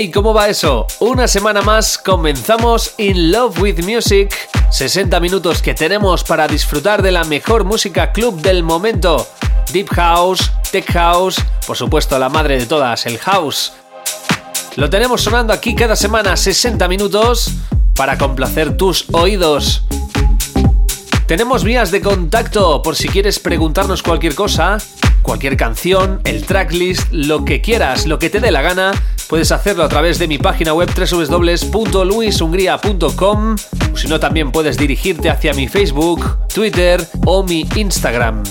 Hey, 0.00 0.12
¿cómo 0.12 0.32
va 0.32 0.48
eso? 0.48 0.86
Una 1.00 1.26
semana 1.26 1.60
más 1.60 1.98
comenzamos 1.98 2.94
In 2.98 3.32
Love 3.32 3.60
with 3.60 3.82
Music. 3.82 4.32
60 4.70 5.18
minutos 5.18 5.60
que 5.60 5.74
tenemos 5.74 6.22
para 6.22 6.46
disfrutar 6.46 7.02
de 7.02 7.10
la 7.10 7.24
mejor 7.24 7.64
música 7.64 8.12
club 8.12 8.40
del 8.40 8.62
momento. 8.62 9.26
Deep 9.72 9.88
House, 9.88 10.52
Tech 10.70 10.88
House, 10.92 11.44
por 11.66 11.76
supuesto 11.76 12.16
la 12.16 12.28
madre 12.28 12.60
de 12.60 12.66
todas, 12.66 13.06
el 13.06 13.18
House. 13.18 13.72
Lo 14.76 14.88
tenemos 14.88 15.20
sonando 15.20 15.52
aquí 15.52 15.74
cada 15.74 15.96
semana 15.96 16.36
60 16.36 16.86
minutos 16.86 17.50
para 17.96 18.16
complacer 18.16 18.76
tus 18.76 19.04
oídos. 19.10 19.82
Tenemos 21.26 21.64
vías 21.64 21.90
de 21.90 22.02
contacto 22.02 22.82
por 22.82 22.94
si 22.94 23.08
quieres 23.08 23.40
preguntarnos 23.40 24.04
cualquier 24.04 24.36
cosa, 24.36 24.78
cualquier 25.22 25.56
canción, 25.56 26.20
el 26.22 26.46
tracklist, 26.46 27.08
lo 27.10 27.44
que 27.44 27.60
quieras, 27.60 28.06
lo 28.06 28.20
que 28.20 28.30
te 28.30 28.38
dé 28.38 28.52
la 28.52 28.62
gana 28.62 28.92
Puedes 29.28 29.52
hacerlo 29.52 29.84
a 29.84 29.88
través 29.88 30.18
de 30.18 30.26
mi 30.26 30.38
página 30.38 30.72
web 30.72 30.88
www.luishungría.com 30.88 33.56
o 33.92 33.96
si 33.96 34.08
no 34.08 34.18
también 34.18 34.50
puedes 34.50 34.78
dirigirte 34.78 35.28
hacia 35.28 35.52
mi 35.52 35.68
Facebook, 35.68 36.48
Twitter 36.52 37.06
o 37.26 37.42
mi 37.42 37.68
Instagram. 37.76 38.42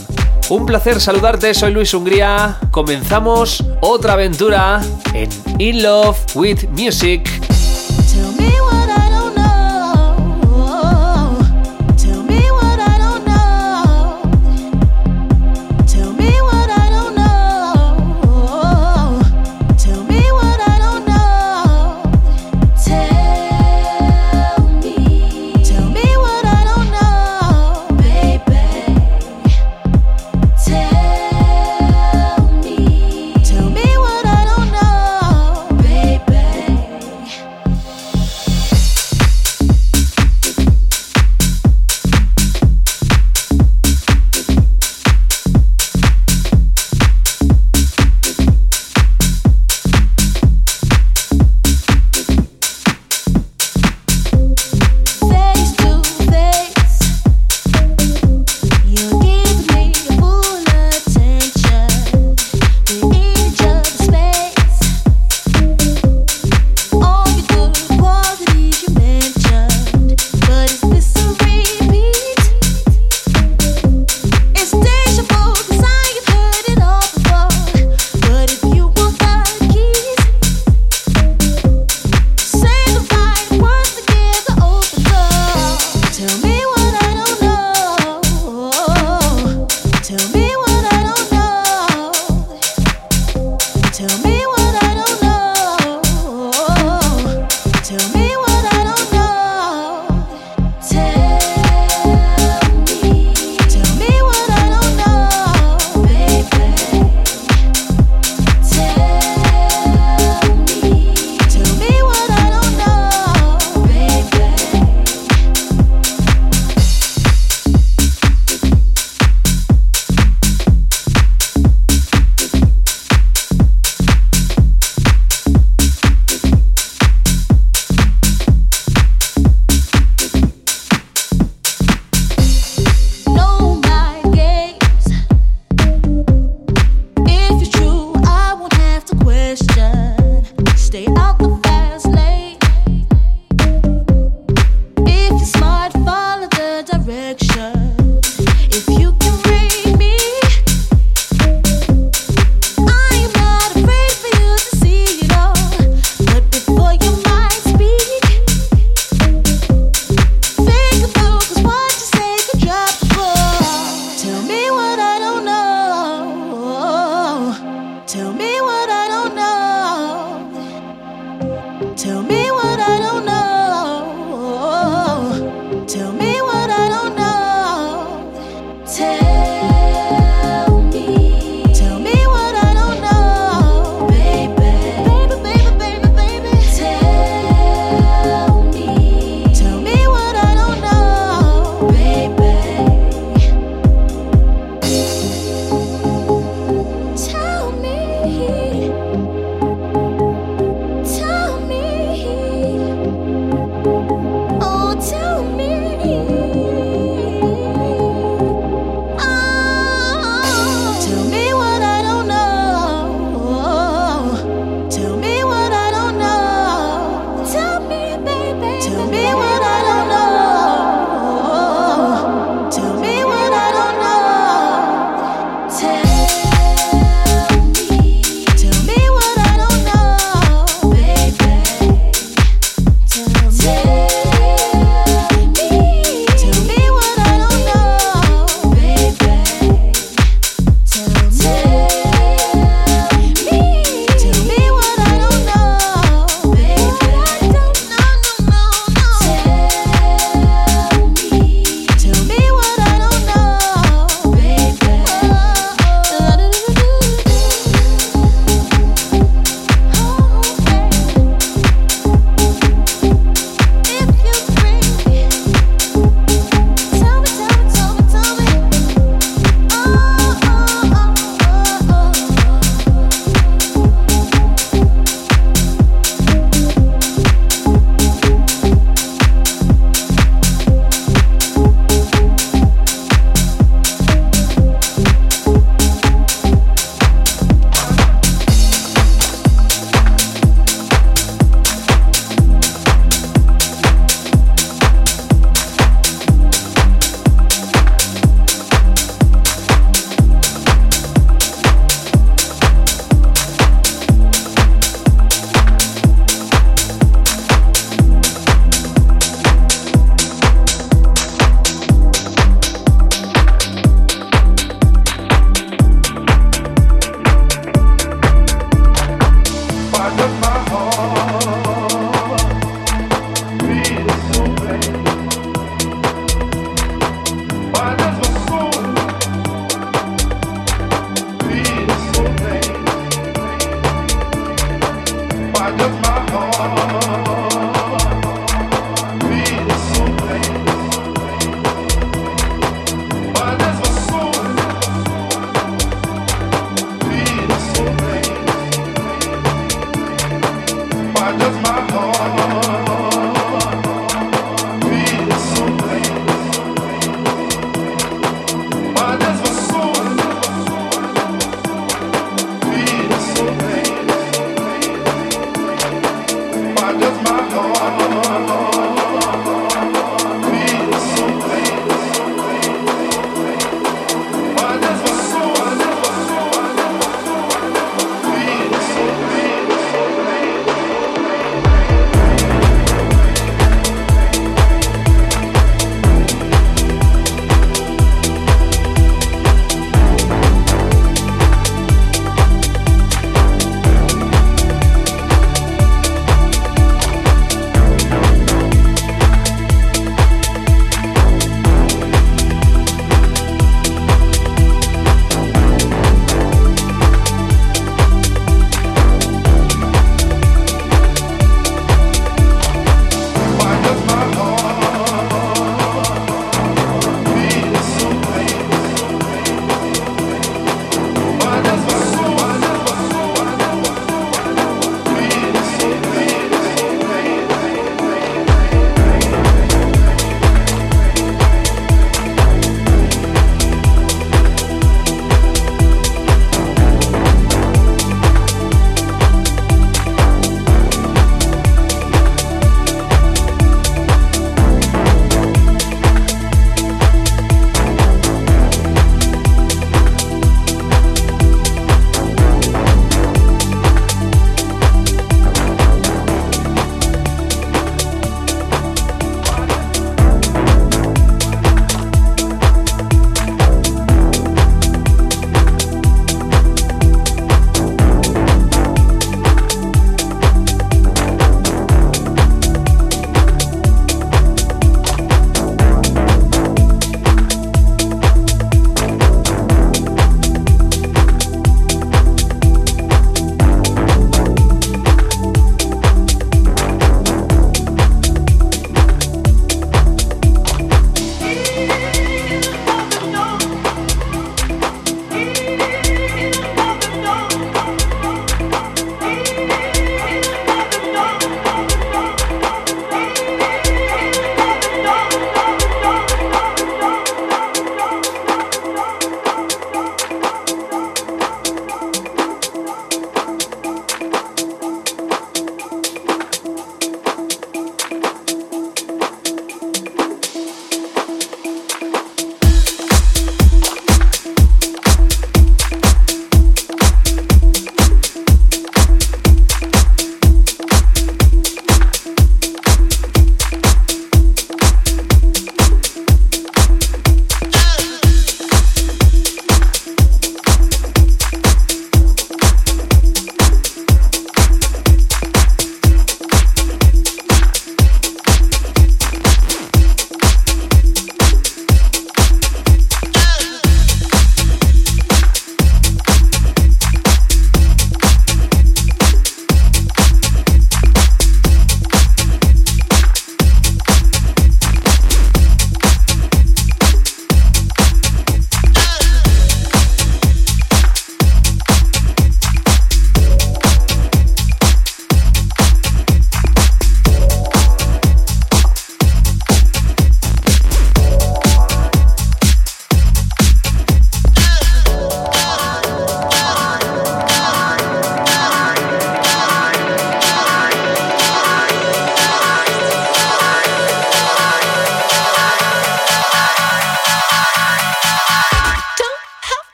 Un 0.50 0.66
placer 0.66 1.02
saludarte, 1.02 1.56
soy 1.56 1.74
Luis 1.74 1.94
Hungría. 1.94 2.58
Comenzamos 2.72 3.66
otra 3.82 4.14
aventura 4.14 4.80
en 5.14 5.28
In 5.60 5.84
Love 5.84 6.18
with 6.36 6.70
Music. 6.70 7.30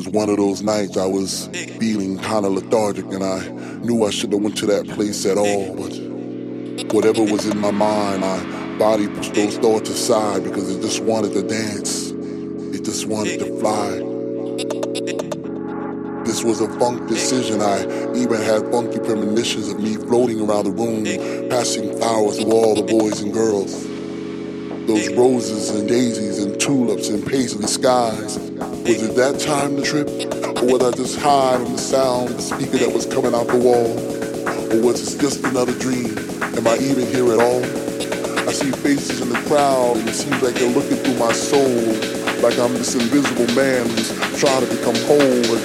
Was 0.00 0.08
one 0.14 0.30
of 0.30 0.38
those 0.38 0.62
nights 0.62 0.96
I 0.96 1.04
was 1.04 1.48
feeling 1.78 2.18
kind 2.20 2.46
of 2.46 2.52
lethargic 2.52 3.04
and 3.12 3.22
I 3.22 3.46
knew 3.84 4.06
I 4.06 4.08
shouldn't 4.08 4.32
have 4.32 4.42
went 4.42 4.56
to 4.58 4.66
that 4.66 4.88
place 4.88 5.26
at 5.26 5.36
all, 5.36 5.76
but 5.76 6.94
whatever 6.94 7.22
was 7.22 7.44
in 7.44 7.58
my 7.58 7.70
mind, 7.70 8.22
my 8.22 8.78
body 8.78 9.08
pushed 9.08 9.34
those 9.34 9.58
thoughts 9.58 9.90
aside 9.90 10.42
because 10.42 10.74
it 10.74 10.80
just 10.80 11.02
wanted 11.02 11.34
to 11.34 11.42
dance. 11.42 12.12
It 12.12 12.82
just 12.82 13.08
wanted 13.08 13.40
to 13.40 13.60
fly. 13.60 13.90
This 16.24 16.44
was 16.44 16.62
a 16.62 16.68
funk 16.78 17.06
decision. 17.06 17.60
I 17.60 17.82
even 18.16 18.40
had 18.40 18.70
funky 18.72 19.00
premonitions 19.00 19.68
of 19.68 19.80
me 19.80 19.96
floating 19.96 20.40
around 20.40 20.64
the 20.64 20.70
room, 20.70 21.04
passing 21.50 21.94
flowers 21.98 22.38
to 22.38 22.50
all 22.50 22.74
the 22.74 22.84
boys 22.84 23.20
and 23.20 23.34
girls. 23.34 23.86
Those 24.86 25.12
roses 25.12 25.68
and 25.68 25.86
daisies 25.86 26.42
and 26.42 26.58
tulips 26.58 27.10
and 27.10 27.26
paisley 27.26 27.66
skies. 27.66 28.38
Was 28.90 29.02
it 29.04 29.14
that 29.14 29.38
time 29.38 29.76
to 29.76 29.82
trip? 29.82 30.10
Or 30.58 30.66
was 30.66 30.82
I 30.82 30.90
just 30.90 31.14
high 31.20 31.54
on 31.54 31.70
the 31.70 31.78
sound, 31.78 32.30
the 32.30 32.42
speaker 32.42 32.78
that 32.82 32.90
was 32.90 33.06
coming 33.06 33.32
out 33.38 33.46
the 33.46 33.54
wall? 33.54 33.94
Or 34.74 34.82
was 34.82 34.98
it 34.98 35.20
just 35.22 35.46
another 35.46 35.70
dream? 35.78 36.18
Am 36.58 36.66
I 36.66 36.74
even 36.82 37.06
here 37.06 37.30
at 37.30 37.38
all? 37.38 37.62
I 38.42 38.50
see 38.50 38.74
faces 38.82 39.22
in 39.22 39.28
the 39.30 39.38
crowd 39.46 39.94
and 39.94 40.08
it 40.08 40.14
seems 40.18 40.42
like 40.42 40.58
they're 40.58 40.74
looking 40.74 40.98
through 41.06 41.22
my 41.22 41.30
soul. 41.30 41.70
Like 42.42 42.58
I'm 42.58 42.74
this 42.74 42.98
invisible 42.98 43.46
man 43.54 43.86
who's 43.94 44.10
trying 44.42 44.66
to 44.66 44.70
become 44.74 44.98
whole 45.06 45.38
and 45.54 45.62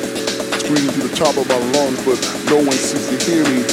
scream 0.62 0.86
to 0.86 1.02
the 1.10 1.16
top 1.18 1.34
of 1.34 1.50
my 1.50 1.58
lungs, 1.74 1.98
but 2.06 2.22
no 2.54 2.62
one 2.62 2.78
seems 2.78 3.10
to 3.10 3.18
hear 3.26 3.42
me. 3.42 3.66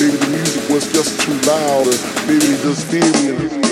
Maybe 0.00 0.16
the 0.16 0.32
music 0.32 0.64
was 0.72 0.88
just 0.88 1.20
too 1.20 1.36
loud, 1.44 1.92
or 1.92 1.96
maybe 2.24 2.40
they 2.40 2.56
just 2.64 2.88
fear 2.88 3.04
me. 3.04 3.63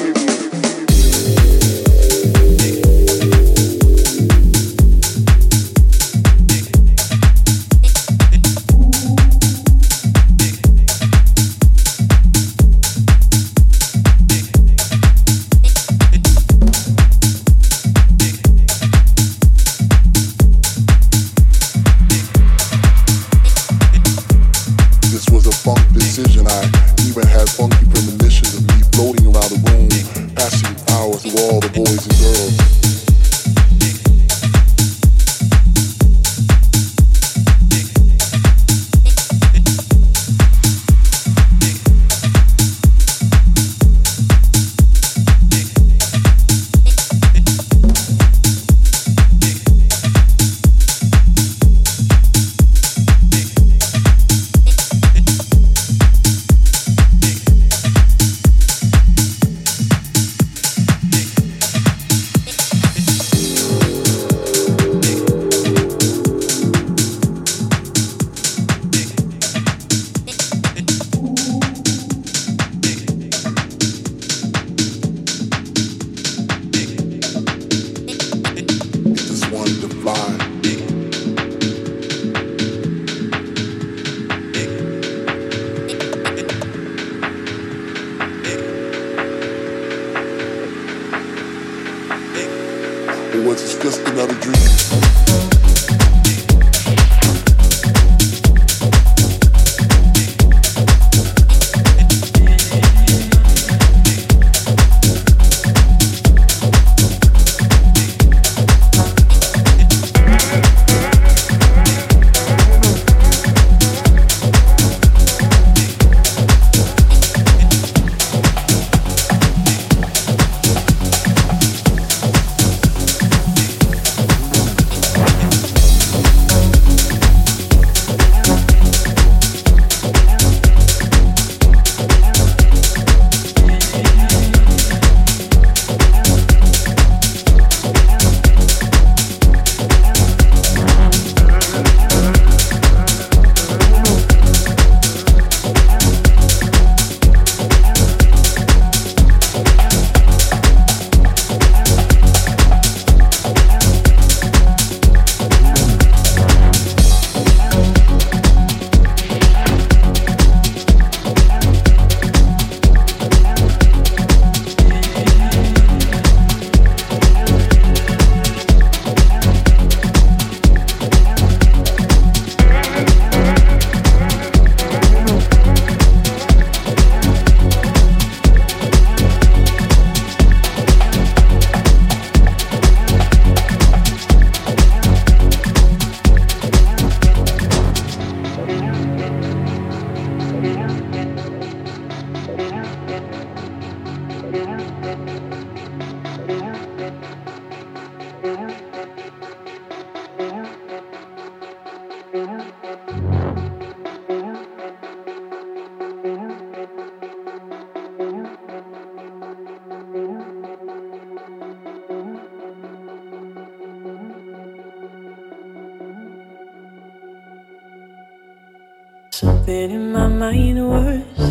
getting 219.82 220.12
my 220.12 220.28
mind 220.28 220.78
worse. 220.90 221.46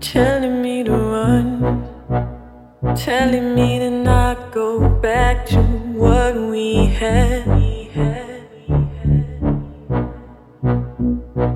Telling 0.00 0.62
me 0.62 0.82
to 0.84 0.96
run, 1.14 1.46
telling 2.96 3.54
me 3.54 3.78
to 3.80 3.90
not 3.90 4.50
go 4.50 4.88
back 4.88 5.44
to 5.52 5.60
what 6.00 6.34
we 6.52 6.86
had. 6.86 7.44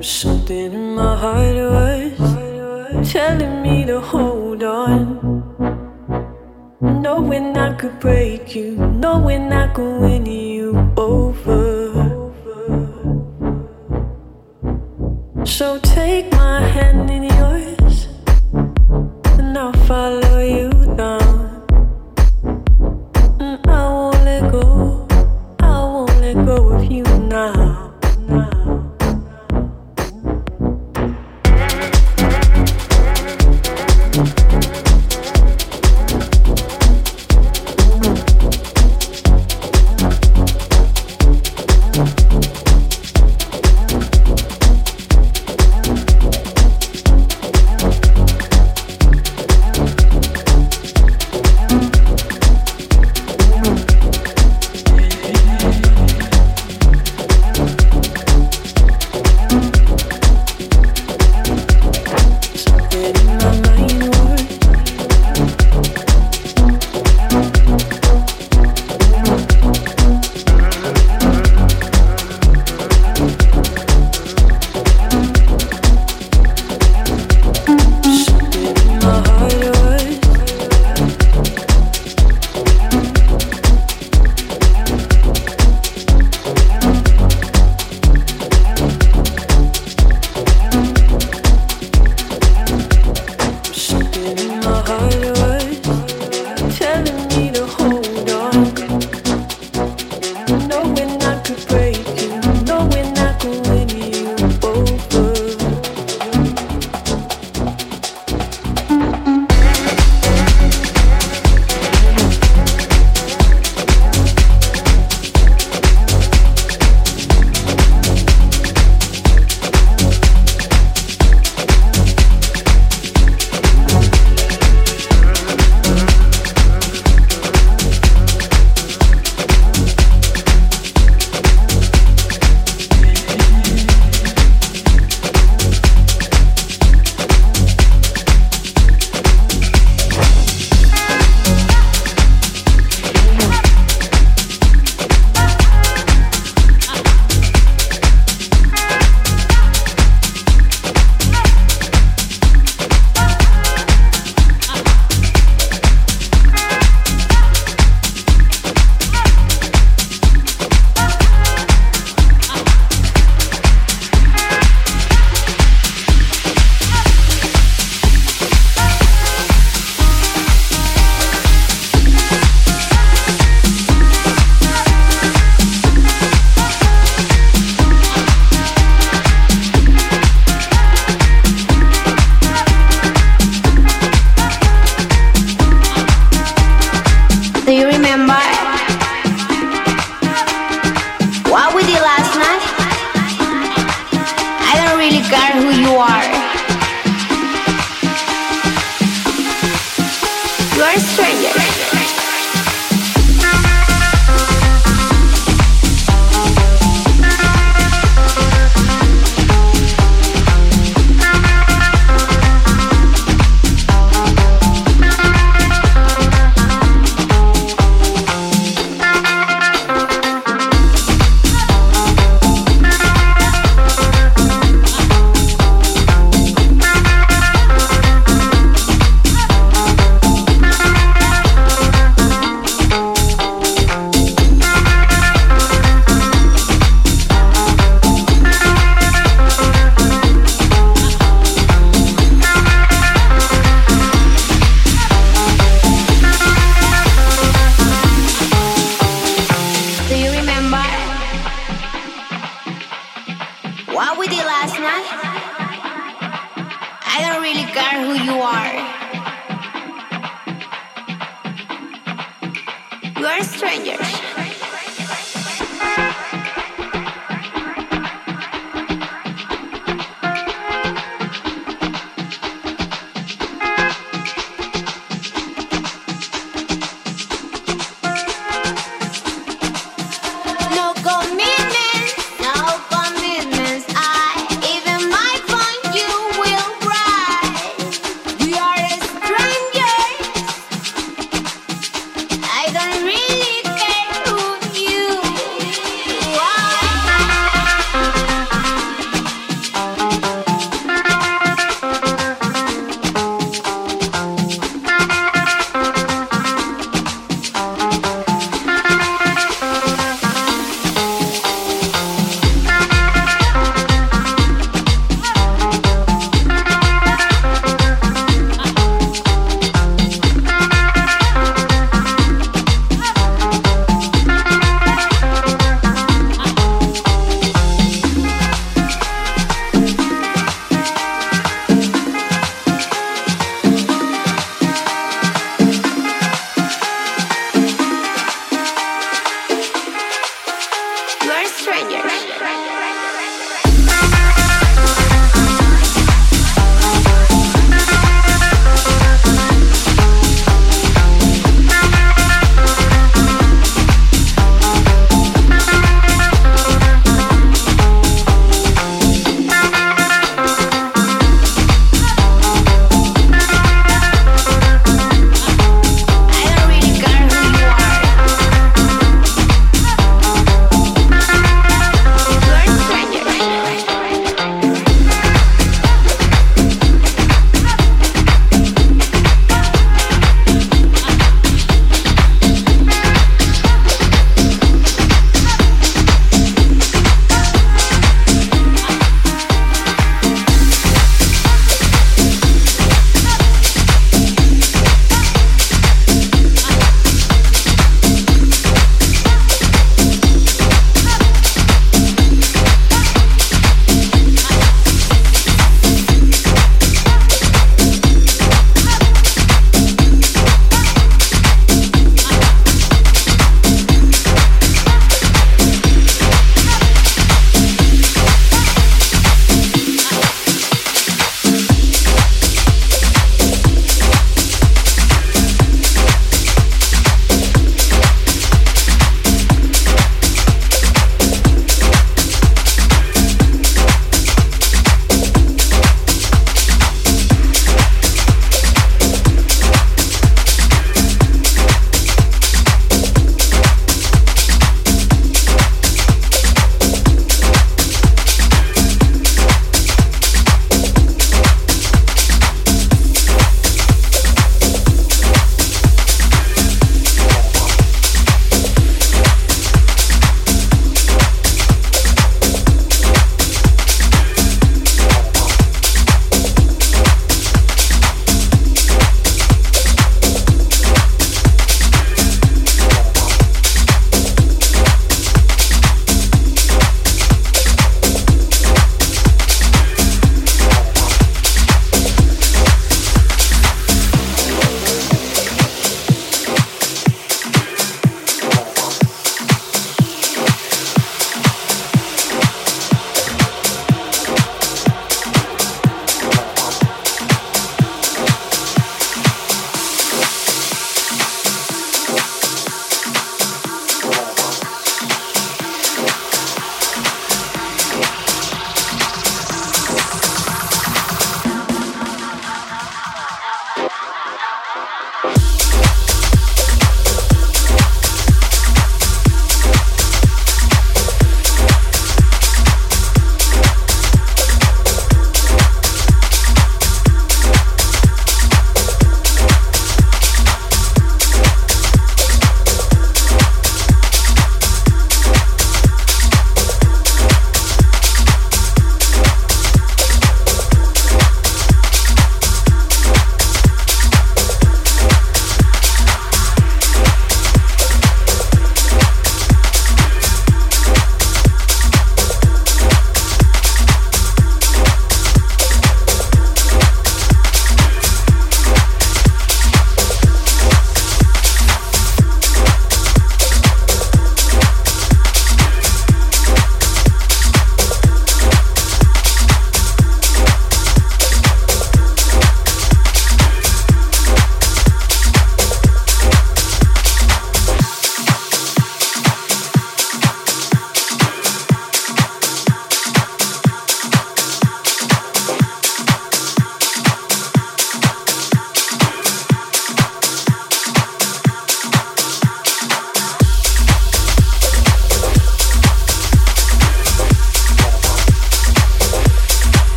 Something 0.00 0.72
in 0.72 0.94
my 0.94 1.16
heart 1.22 1.56
was 1.74 3.12
telling 3.12 3.60
me 3.60 3.84
to 3.86 4.00
hold 4.00 4.62
on. 4.62 5.00
Knowing 6.80 7.56
I 7.56 7.74
could 7.74 7.98
break 7.98 8.54
you, 8.54 8.76
knowing 8.76 9.52
I 9.52 9.66
could 9.74 10.00
win 10.00 10.26
you 10.26 10.92
over. 10.96 11.81
So 15.44 15.78
take 15.78 16.30
my 16.32 16.60
hand 16.60 17.10
in 17.10 17.24
yours, 17.24 18.08
and 19.38 19.58
I'll 19.58 19.72
follow 19.86 20.38
you. 20.38 20.71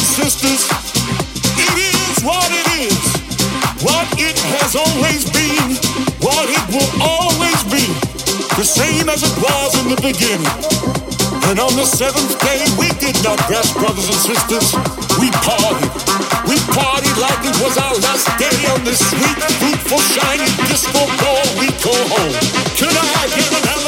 sisters, 0.00 0.64
it 1.56 1.74
is 1.76 2.24
what 2.24 2.48
it 2.48 2.66
is, 2.88 3.00
what 3.84 4.06
it 4.16 4.38
has 4.56 4.76
always 4.76 5.28
been, 5.30 5.76
what 6.24 6.48
it 6.48 6.64
will 6.72 6.92
always 7.02 7.60
be, 7.68 7.84
the 8.56 8.64
same 8.64 9.08
as 9.08 9.22
it 9.22 9.34
was 9.36 9.76
in 9.84 9.88
the 9.92 10.00
beginning. 10.00 10.48
And 11.50 11.58
on 11.58 11.74
the 11.74 11.84
seventh 11.84 12.38
day, 12.40 12.62
we 12.78 12.88
did 13.02 13.18
not 13.24 13.40
rest, 13.50 13.74
brothers 13.74 14.06
and 14.06 14.20
sisters. 14.22 14.70
We 15.18 15.34
partied. 15.42 15.90
We 16.46 16.56
partied 16.70 17.18
like 17.18 17.42
it 17.42 17.58
was 17.58 17.76
our 17.76 17.96
last 18.06 18.30
day 18.38 18.54
on 18.70 18.84
this 18.84 19.02
sweet, 19.02 19.38
fruitful, 19.58 19.98
shiny 19.98 20.46
disco 20.70 21.10
ball 21.18 21.44
we 21.58 21.68
call 21.82 22.04
home. 22.14 22.34
Can 22.78 22.94
I 22.94 23.26
get 23.34 23.50
an 23.50 23.79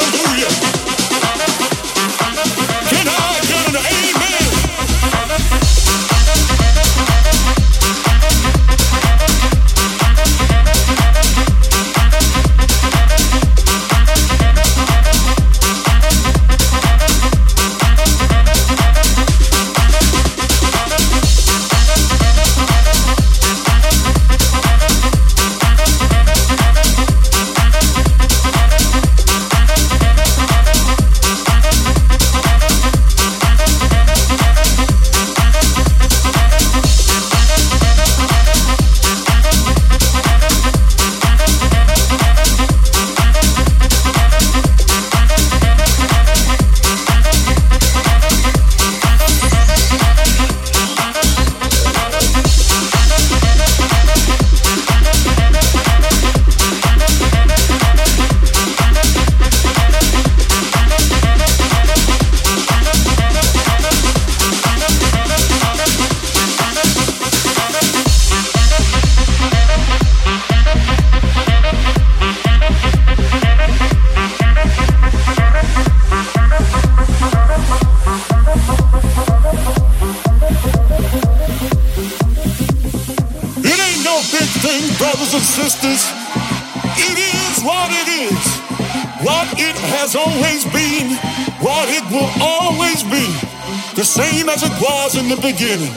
beginning. 95.43 95.93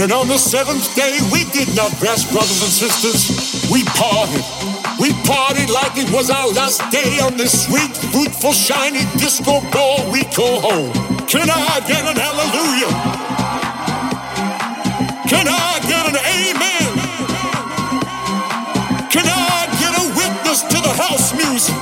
And 0.00 0.12
on 0.12 0.28
the 0.28 0.38
seventh 0.38 0.94
day, 0.96 1.18
we 1.32 1.44
did 1.52 1.68
not 1.76 1.92
rest, 2.02 2.32
brothers 2.32 2.60
and 2.64 2.72
sisters. 2.72 3.70
We 3.70 3.84
parted. 3.84 4.44
We 4.98 5.12
partied 5.28 5.70
like 5.72 5.96
it 5.96 6.10
was 6.10 6.30
our 6.30 6.48
last 6.52 6.80
day 6.90 7.20
on 7.20 7.36
this 7.36 7.66
sweet, 7.66 7.96
fruitful, 8.12 8.52
shiny 8.52 9.04
disco 9.18 9.60
ball 9.70 10.10
we 10.10 10.24
call 10.24 10.60
home. 10.60 10.92
Can 11.26 11.48
I 11.50 11.80
get 11.86 12.02
an 12.04 12.16
hallelujah? 12.16 12.92
Can 15.28 15.48
I 15.48 15.65
to 20.70 20.78
the 20.82 20.94
house 20.94 21.32
music? 21.34 21.74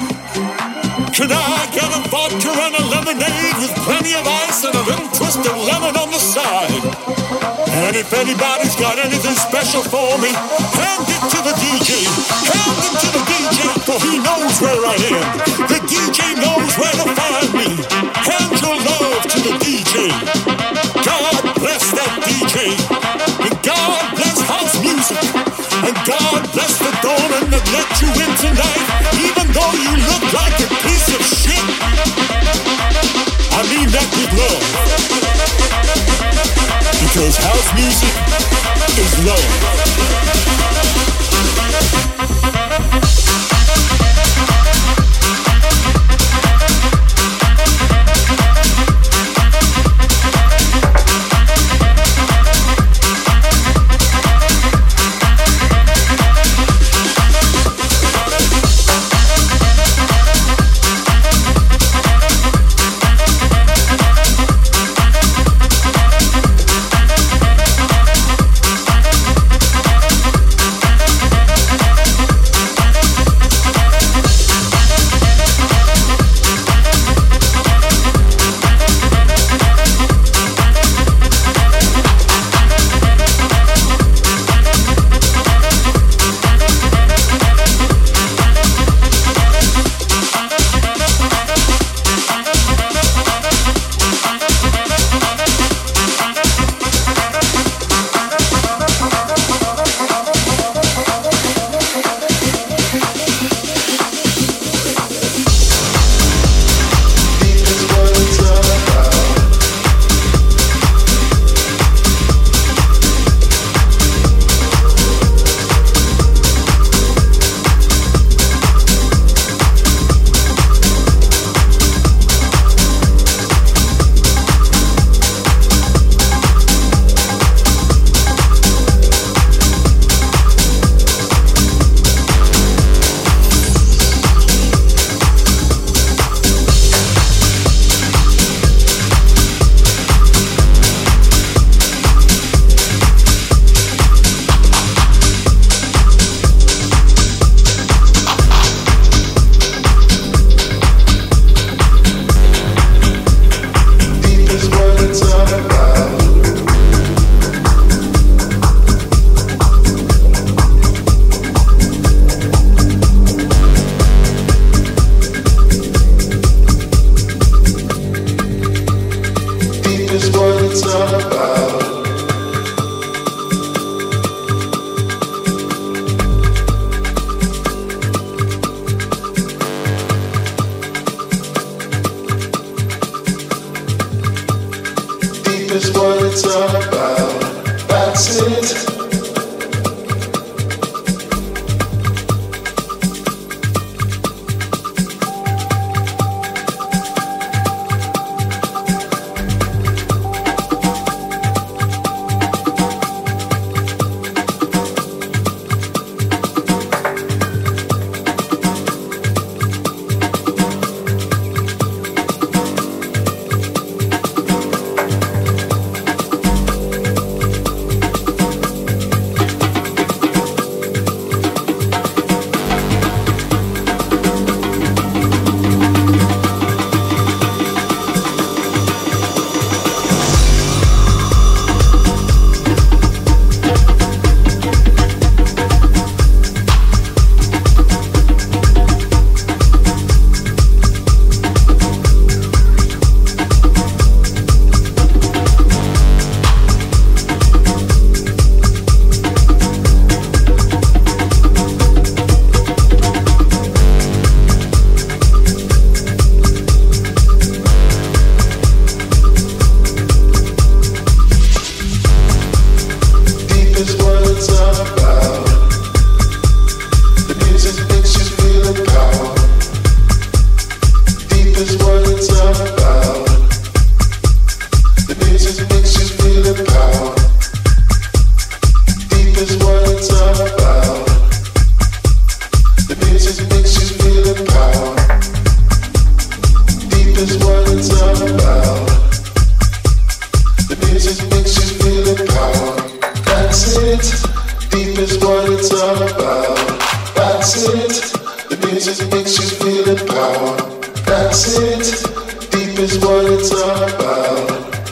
Can 1.14 1.30
I 1.30 1.62
get 1.70 1.86
a 1.94 2.02
vodka 2.10 2.50
and 2.50 2.74
a 2.74 2.84
lemonade 2.90 3.56
with 3.62 3.74
plenty 3.86 4.14
of 4.14 4.26
ice 4.26 4.64
and 4.64 4.74
a 4.74 4.82
little 4.82 5.08
twist 5.14 5.40
of 5.46 5.56
lemon 5.56 5.94
on 5.96 6.10
the 6.10 6.18
side? 6.18 6.84
And 7.70 7.96
if 7.96 8.12
anybody's 8.12 8.76
got 8.76 8.98
anything 8.98 9.34
special 9.34 9.82
for 9.82 10.18
me, 10.18 10.30
hand 10.30 11.06
it 11.06 11.22
to 11.30 11.38
the 11.42 11.54
DJ. 11.62 12.06
Hand 12.50 12.80
it 12.82 12.94
to 12.98 13.08
the 13.14 13.22
DJ, 13.30 13.58
for 13.86 13.98
he 14.02 14.18
knows 14.18 14.54
where 14.60 14.80
I 14.86 14.96
am. 15.12 15.26
The 15.70 15.80
DJ 15.86 16.34
knows 16.38 16.72
where 16.78 16.96
to 16.98 17.06
find 17.14 17.50
me. 17.54 17.68
Hand 18.14 18.52
your 18.62 18.76
love 18.78 19.22
to 19.22 19.38
the 19.38 19.54
DJ. 19.62 20.10
God 21.04 21.34
bless 21.58 21.90
that 21.92 22.12
DJ. 22.22 22.93
Let 27.74 27.90
you 28.00 28.06
in 28.06 28.30
tonight, 28.38 28.86
even 29.18 29.46
though 29.50 29.74
you 29.74 29.92
look 30.06 30.24
like 30.32 30.56
a 30.62 30.68
piece 30.86 31.08
of 31.10 31.22
shit. 31.26 31.64
I 33.50 33.60
mean 33.70 33.88
that 33.90 34.08
with 34.14 34.32
love. 34.38 34.62
Because 37.02 37.36
house 37.36 37.70
music 37.74 38.14
is 39.02 39.12
love. 39.26 39.93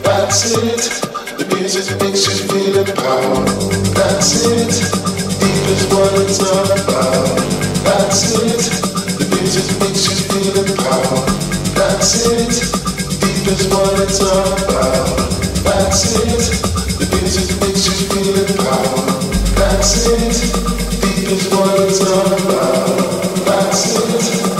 That's 0.02 0.56
it. 0.56 0.80
The 1.36 1.44
music 1.54 2.00
makes 2.00 2.24
you 2.26 2.48
feel 2.48 2.78
empowered. 2.78 3.48
That's 3.92 4.46
it. 4.46 4.72
Deep 5.40 5.66
is 5.68 5.84
what 5.92 6.12
it's 6.22 6.40
all 6.40 6.64
about. 6.80 7.36
That's 7.84 8.32
it. 8.32 8.64
The 9.18 9.26
music 9.36 9.78
makes 9.78 10.08
you 10.08 10.16
feel 10.24 10.56
empowered. 10.64 11.28
That's 11.76 12.26
it. 12.26 12.82
What 13.68 14.00
it's 14.00 14.20
all 14.22 14.52
about. 14.64 15.18
That's 15.64 16.16
it. 16.16 16.44
The 16.98 17.06
music 17.20 17.60
makes 17.60 17.84
you 17.86 18.06
feel 18.08 18.36
empowered. 18.40 19.22
That's 19.54 20.06
it. 20.06 20.36
Deep 21.02 21.28
is 21.28 21.48
what 21.50 21.78
it's 21.80 22.00
all 22.00 22.32
about. 22.32 23.44
That's 23.44 24.46
it. 24.46 24.51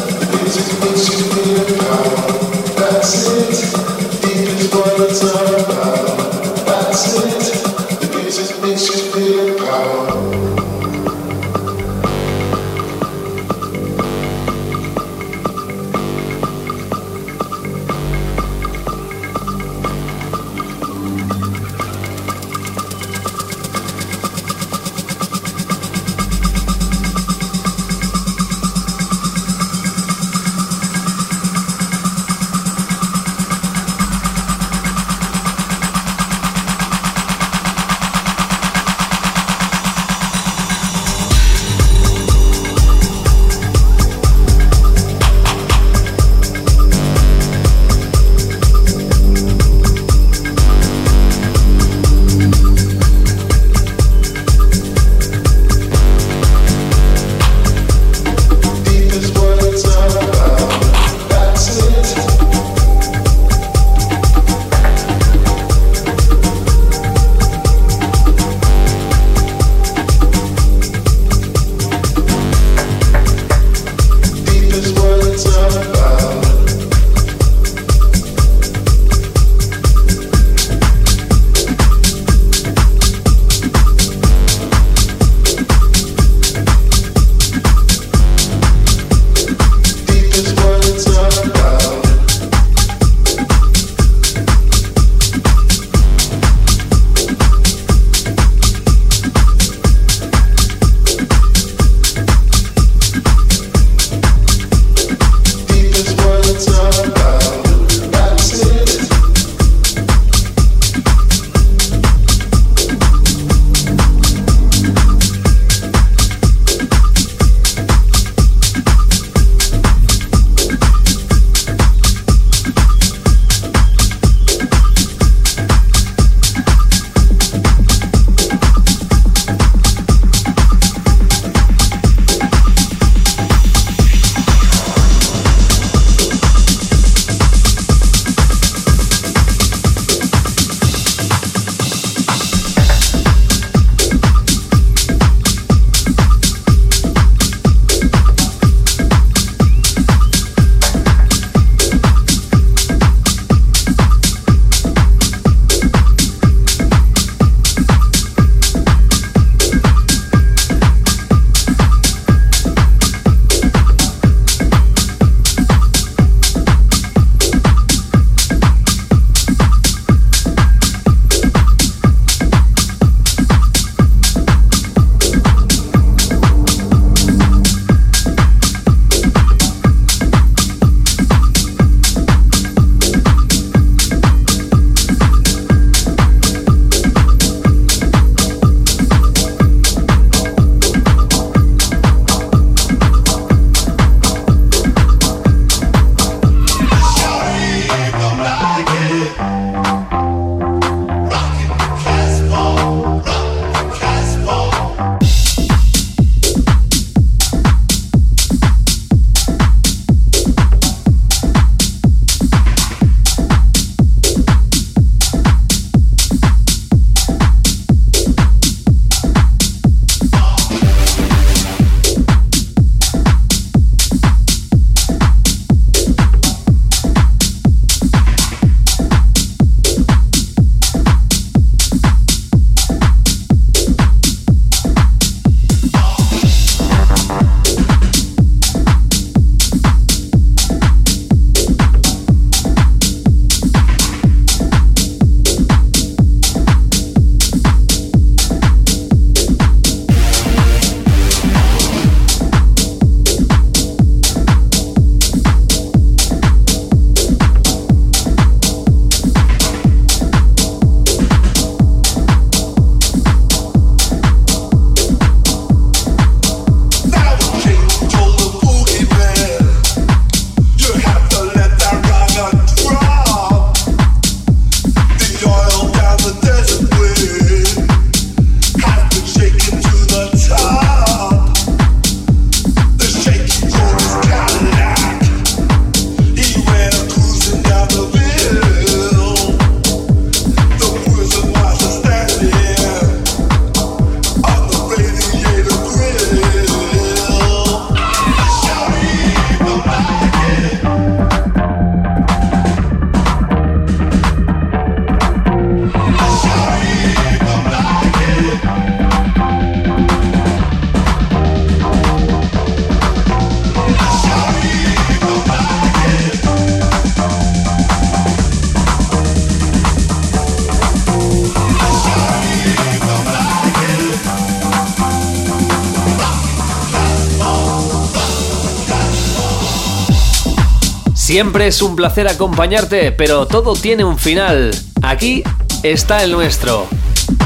Siempre 331.32 331.66
es 331.66 331.80
un 331.80 331.96
placer 331.96 332.28
acompañarte, 332.28 333.10
pero 333.10 333.46
todo 333.46 333.72
tiene 333.72 334.04
un 334.04 334.18
final. 334.18 334.70
Aquí 335.00 335.42
está 335.82 336.22
el 336.22 336.32
nuestro. 336.32 336.86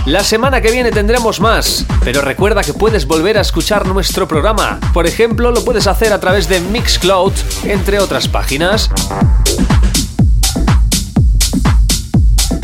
La 0.07 0.25
semana 0.25 0.61
que 0.61 0.73
viene 0.73 0.91
tendremos 0.91 1.39
más, 1.39 1.87
pero 2.03 2.21
recuerda 2.21 2.65
que 2.65 2.75
puedes 2.75 3.07
volver 3.07 3.39
a 3.39 3.43
escuchar 3.43 3.87
nuestro 3.87 4.27
programa. 4.27 4.81
Por 4.93 5.07
ejemplo, 5.07 5.53
lo 5.53 5.65
puedes 5.65 5.87
hacer 5.87 6.13
a 6.13 6.19
través 6.19 6.49
de 6.49 6.59
Mixcloud, 6.59 7.33
entre 7.63 8.01
otras 8.01 8.27
páginas. 8.27 8.91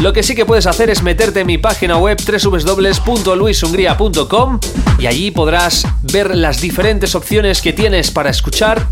Lo 0.00 0.12
que 0.12 0.24
sí 0.24 0.34
que 0.34 0.44
puedes 0.44 0.66
hacer 0.66 0.90
es 0.90 1.04
meterte 1.04 1.42
en 1.42 1.46
mi 1.46 1.56
página 1.56 1.98
web 1.98 2.20
www.luishungría.com 2.20 4.58
y 4.98 5.06
allí 5.06 5.30
podrás 5.30 5.86
ver 6.02 6.34
las 6.34 6.60
diferentes 6.60 7.14
opciones 7.14 7.62
que 7.62 7.72
tienes 7.72 8.10
para 8.10 8.30
escuchar 8.30 8.88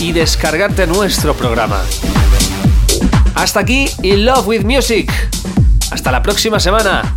y 0.00 0.12
descargarte 0.12 0.86
nuestro 0.86 1.34
programa. 1.34 1.82
Hasta 3.34 3.60
aquí 3.60 3.88
In 4.02 4.24
Love 4.24 4.46
with 4.46 4.64
Music. 4.64 5.10
Hasta 5.90 6.12
la 6.12 6.22
próxima 6.22 6.60
semana. 6.60 7.16